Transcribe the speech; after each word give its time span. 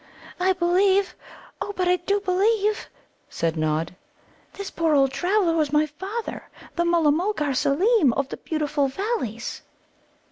"I 0.39 0.53
believe 0.53 1.13
oh, 1.61 1.73
but 1.75 1.87
I 1.87 1.97
do 1.97 2.19
believe," 2.21 2.89
said 3.29 3.55
Nod, 3.55 3.95
"this 4.53 4.71
poor 4.71 4.95
old 4.95 5.11
traveller 5.11 5.53
was 5.53 5.71
my 5.71 5.85
father, 5.85 6.49
the 6.75 6.85
Mulla 6.85 7.11
mulgar 7.11 7.53
Seelem, 7.53 8.11
of 8.13 8.29
the 8.29 8.37
beautiful 8.37 8.87
Valleys." 8.87 9.61